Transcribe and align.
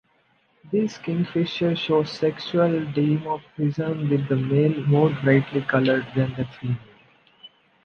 This 0.71 0.97
kingfisher 0.97 1.75
shows 1.75 2.11
sexual 2.11 2.71
dimorphism, 2.87 4.09
with 4.09 4.27
the 4.29 4.35
male 4.35 4.83
more 4.87 5.15
brightly 5.23 5.61
coloured 5.61 6.07
than 6.15 6.33
the 6.33 6.45
female. 6.59 6.79